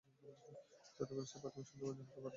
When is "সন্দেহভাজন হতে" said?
1.69-2.15